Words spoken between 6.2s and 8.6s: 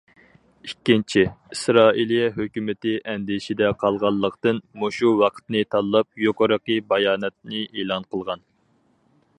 يۇقىرىقى باياناتنى ئېلان قىلغان.